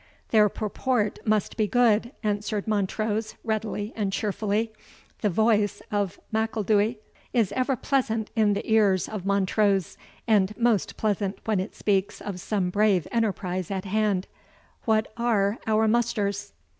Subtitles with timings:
[0.29, 4.73] "Their purport must be good," answered Montrose, readily and cheerfully;
[5.21, 6.97] "the voice of M'Ilduy
[7.33, 12.39] is ever pleasant in the ears of Montrose, and most pleasant when it speaks of
[12.39, 14.25] some brave enterprise at hand
[14.85, 16.53] What are our musters?"